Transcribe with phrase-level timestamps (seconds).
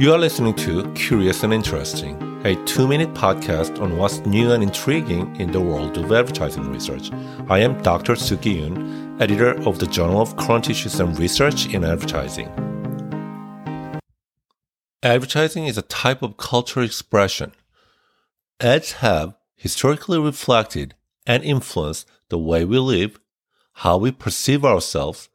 [0.00, 4.62] You are listening to Curious and Interesting, a two minute podcast on what's new and
[4.62, 7.12] intriguing in the world of advertising research.
[7.50, 8.14] I am Dr.
[8.14, 12.48] Suki Yoon, editor of the Journal of Current Issues and Research in Advertising.
[15.02, 17.52] Advertising is a type of cultural expression.
[18.58, 20.94] Ads have historically reflected
[21.26, 23.20] and influenced the way we live,
[23.74, 25.28] how we perceive ourselves,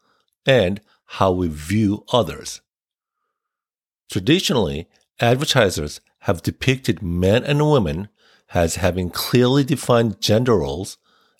[0.43, 2.61] and how we view others.
[4.09, 4.87] Traditionally,
[5.19, 8.09] advertisers have depicted men and women
[8.53, 10.97] as having clearly defined gender roles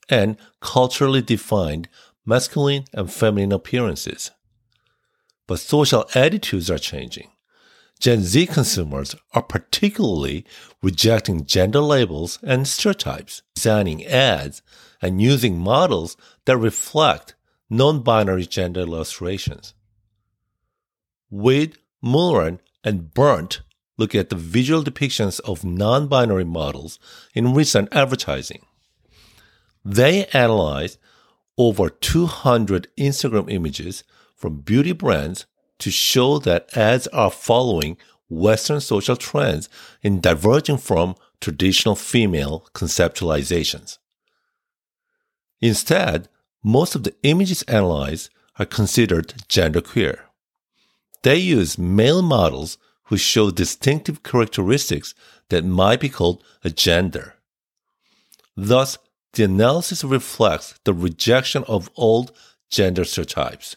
[0.10, 1.88] and culturally defined
[2.26, 4.32] masculine and feminine appearances.
[5.48, 7.30] But social attitudes are changing.
[8.00, 10.46] Gen Z consumers are particularly
[10.82, 14.62] rejecting gender labels and stereotypes, designing ads,
[15.02, 17.36] and using models that reflect
[17.70, 19.74] non binary gender illustrations.
[21.32, 23.62] Wiid Müllern and Berndt
[23.98, 27.00] look at the visual depictions of non binary models
[27.34, 28.66] in recent advertising.
[29.84, 31.00] They analyzed
[31.58, 34.04] over 200 Instagram images
[34.36, 35.46] from beauty brands
[35.80, 37.98] to show that ads are following
[38.30, 39.70] Western social trends
[40.02, 43.98] in diverging from traditional female conceptualizations.
[45.62, 46.28] Instead,
[46.64, 50.25] most of the images analyzed are considered genderqueer.
[51.26, 55.16] They use male models who show distinctive characteristics
[55.50, 57.32] that might be called agender.
[58.56, 59.00] Thus,
[59.34, 62.32] the analysis reflects the rejection of old
[62.70, 63.76] gender stereotypes.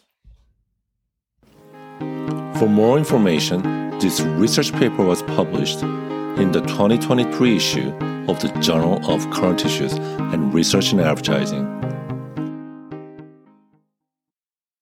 [2.59, 7.89] For more information, this research paper was published in the 2023 issue
[8.29, 11.78] of the Journal of Current Issues and Research in Advertising.